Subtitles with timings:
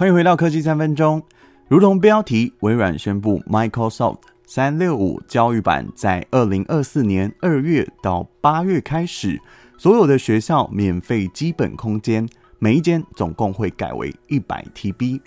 [0.00, 1.22] 欢迎回到科技三分钟。
[1.68, 9.38] 如同标题，微软宣布 Microsoft 三六五教育版在二零二四年二月到八月开始，
[9.76, 12.26] 所有的学校免费基本空间，
[12.58, 15.20] 每一间总共会改为一百 TB。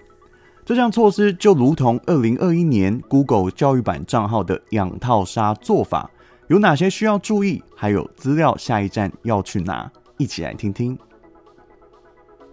[0.66, 6.10] 这项措施就如同二零二一年 Google 教育版账号的养套杀做法，
[6.48, 7.62] 有哪些需要注意？
[7.76, 9.92] 还有资料下一站要去哪？
[10.18, 10.98] 一起来听听。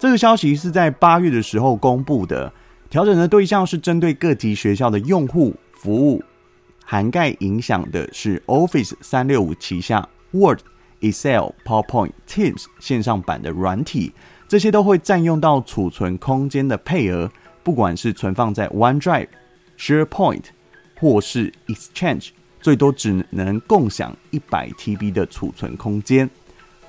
[0.01, 2.51] 这个消息是在八月的时候公布的，
[2.89, 6.25] 调整的对象是针对各级学校的用户服务，
[6.87, 10.61] 涵盖影响的是 Office 三六五旗下 Word、
[11.01, 14.15] Excel、PowerPoint、Teams 线上版的软体，
[14.49, 17.31] 这些都会占用到储存空间的配额，
[17.63, 19.29] 不管是存放在 OneDrive、
[19.79, 20.45] SharePoint
[20.99, 22.31] 或是 Exchange，
[22.63, 26.31] 最多只能共享一百 TB 的储存空间。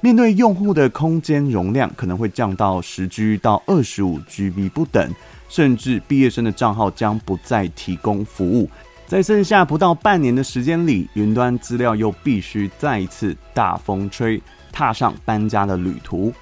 [0.04, 5.14] 面对用户的空间容量可能会降到十 G 到二十五 GB 不等，
[5.48, 8.67] 甚至毕业生的账号将不再提供服务。
[9.06, 16.34] 在剩下不到半年的时间里，云端资料又必须再一次大风吹，踏上搬家的旅途。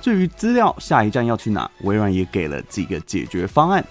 [0.00, 3.84] 至于资料下一站要去哪，微软也给了几个解决方案。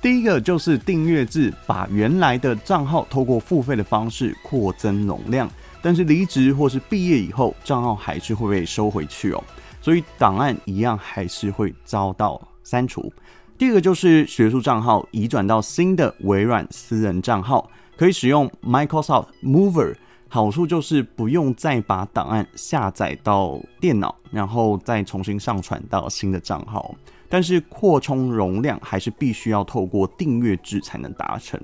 [0.00, 5.50] 第一个就是订阅制，把原来的账号透过付费的方式扩增容量。
[5.82, 9.44] 但是离职或是毕业以后，账号还是会被收回去哦，
[9.80, 13.12] 所以档案一样还是会遭到删除。
[13.58, 19.94] 第二个就是学术账号移转到新的微软私人账号，可以使用 Microsoft Mover，
[20.28, 26.94] 好处就是不用再把档案下载到电脑，然后再重新上传到新的账号。
[27.28, 31.58] 但是扩充容量还是必须要透过订阅制才能达成。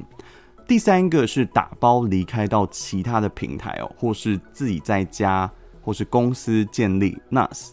[0.69, 7.71] 第三个是打包离开到其他的平台哦，或是自己在家，或是公司建立 NAS。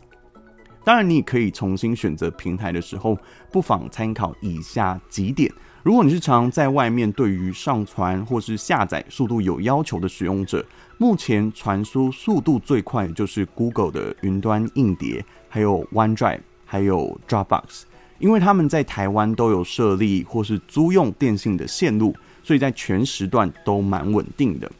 [0.85, 3.17] 当然，你也可以重新选择平台的时候，
[3.51, 5.51] 不妨参考以下几点。
[5.83, 10.65] 如果你是常在外面，对于上传或是下载速度有要求的使用者，
[10.97, 17.81] 目前传输速度最快的就是 Google 的云端硬碟，还有 OneDrive，还有 Dropbox，
[18.19, 22.15] 因为他们在台湾都有设立或是租用电信的线路。
[22.45, 24.71] 所以在全时段都蛮稳定的。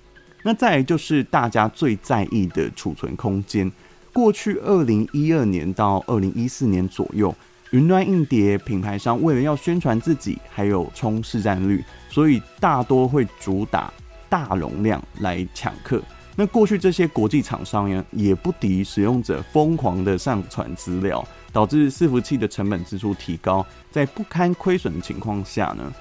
[0.43, 3.69] 那再来就是大家最在意的储存空间。
[4.13, 7.35] 过去二零一二年到二零一四年左右，
[7.71, 13.91] 云端硬碟品牌商为了要宣传自己，还有冲市占率，所以大多会主打
[14.29, 15.99] 大容量来抢客。
[16.37, 25.91] 那过去这些国际厂商呢，也不敌使用者疯狂的上传资料，导致伺服器的成本支出提高，在不堪亏损的情况下呢，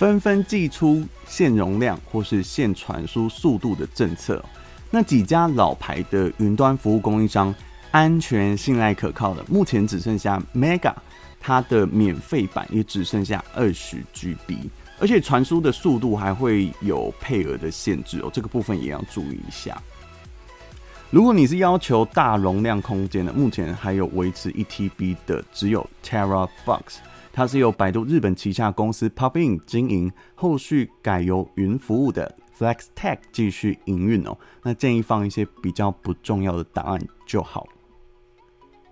[0.00, 4.42] 纷纷祭出限容量或是限传输速度的政策，
[4.90, 7.54] 那几家老牌的云端服务供应商，
[7.90, 10.94] 安全、信赖、可靠的，目前只剩下 Mega，
[11.38, 19.78] 它的免费版也只剩下二十 GB，而且传输的速度还会有配额的限制哦，这个部分也要注意一下。
[21.10, 27.00] 如果你是要求大容量空间的，目前还有维持一 TB 的，只有 TerraBox。
[27.32, 34.36] 它是由百度日本旗下公司 PopIn 经营，后续改由云服务的 FlexTech 继续营运哦。
[34.62, 37.66] 那建议放一些比较不重要的档案就好。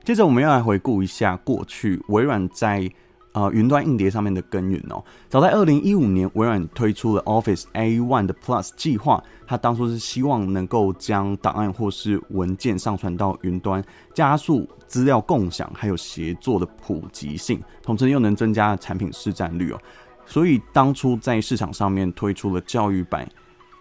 [0.05, 2.91] 接着我们要来回顾一下过去微软在。
[3.39, 13.81] 呃，云端硬碟上面的耕耘哦，早在二零一五年，微软推出了 Office A1 的 Plus 计划，它当初是希望能够将档案或是文件上传到云端，
[14.13, 19.79] 加速资料共享，还有协作的普及性，同时又能增加产品市占率哦。
[20.27, 23.25] 所以当初在市场上面推出了教育版，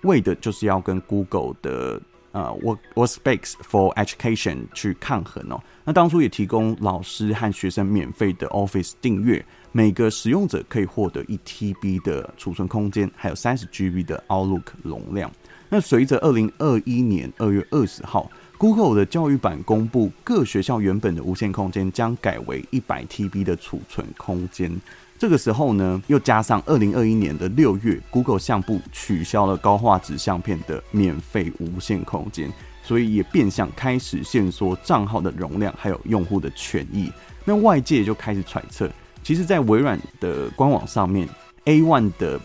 [0.04, 2.00] 为的就是要跟 Google 的。
[2.38, 5.60] 呃 whatspace for Education 去抗衡哦。
[5.84, 15.32] 那当初也提供老师和学生免费的 Office 订阅，每个使用者可以获得一 TB 的储存空间，还有三十 GB 的 Outlook 容量。
[15.70, 24.72] 那随着二零二一年二月二十号，Google 的教育版公布，各学校原本的无线空间将改为一百 TB 的储存空间。
[25.20, 32.52] 这个时候呢，又加上二零二一年的六月，Google 相簿取消了高画质相片的免费无限空间，
[32.84, 37.12] 所以也变相开始限缩账号的容量，还有用户的权益。
[37.44, 38.88] 那外界就开始揣测，
[39.24, 41.28] 其实，在微软的官网上面
[41.66, 42.40] ，A One 的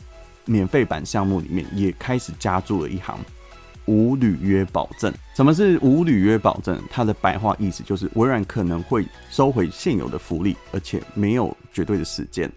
[0.47, 3.19] 免费版项目里面也开始加注了一行
[3.85, 5.13] 无履约保证。
[5.35, 6.81] 什么是无履约保证？
[6.91, 12.51] 它的白话意思就是微软可能会收回现有的福利，而且没有绝对的时间。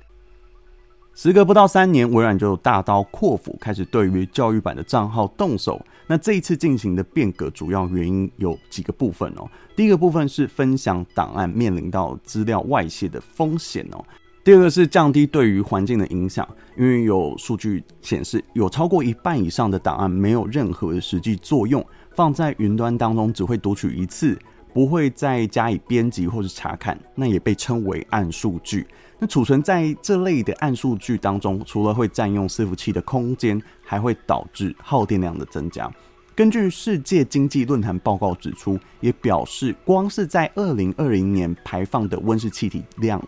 [1.16, 5.84] 时隔不到三年，微软就大刀阔斧开始对于教育版的账号动手。
[6.08, 9.50] 那这一次进行的变革，主要原因有几个部分哦。
[9.78, 14.04] 第一个部分是分享档案面临到资料外泄的风险哦。
[14.44, 16.48] 第二个是降低对于环境的影响，
[16.78, 21.84] 因为有数据显示，有超过一半以上的档案没有任何的实际作用，
[22.14, 24.38] 放在云端当中只会读取一次，
[24.75, 28.86] 不会再加以编辑或是查看，那也被称为暗数据。
[29.18, 35.89] 那储存在这类的暗数据当中，除了会占用伺服器的空间，还会导致耗电量的增加。
[36.36, 43.25] 根据世界经济论坛报告指出，也表示光是在二零二零年排放的温室气体量。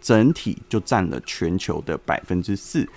[0.00, 2.88] 整体就占了全球的百分之四。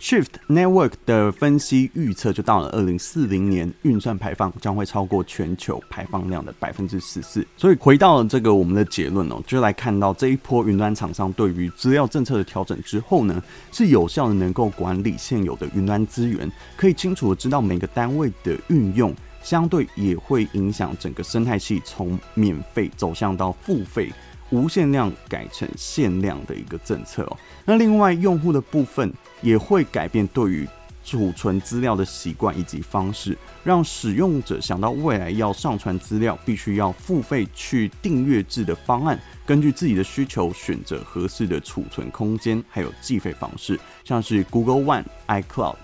[0.00, 7.44] Shift Network 的分析预测，就到了二零四零年，运算排放将会超过全球排放量的百分之十四。
[7.56, 13.42] 所以回到了这个我们的结论哦，就来看到这一波云端厂商对于资料政策的调整之后呢，
[13.72, 19.12] 是有效的能够管理现有的云端资源，可以清楚的知道每个单位的运用，
[19.42, 24.12] 相对也会影响整个生态系从免费走向到付费。
[24.50, 27.36] 无限量改成限量的一个政策哦。
[27.64, 29.12] 那另外，用户的部分
[29.42, 30.66] 也会改变对于
[31.04, 45.76] 储存资料的习惯以及方式，让使用者想到未来要上传资料，必须要付费去订阅制的方案，根据自己的需求选择合适的储存空间，还有计费方式，像是 Google One、iCloud、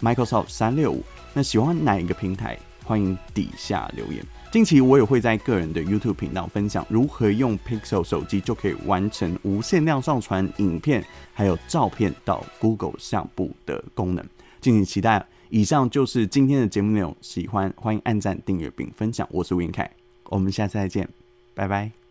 [0.00, 1.04] Microsoft 三六五。
[1.34, 2.58] 那喜欢哪一个平台？
[2.84, 4.24] 欢迎底下留言。
[4.50, 11.02] 近期我也会在个人的 YouTube 频道分享如何用 Pixel 手机就可以完成无限量上传影片
[11.32, 14.22] 还有照片到 Google 相簿的功能，
[14.60, 15.24] 敬请期待。
[15.48, 19.26] 以上就是今天的节目内容，喜欢欢迎按赞、订阅并分享。
[19.30, 19.90] 我是吴晏恺，
[20.24, 21.08] 我们下次再见，
[21.54, 22.01] 拜拜。